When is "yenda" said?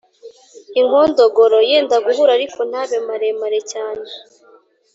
1.69-1.95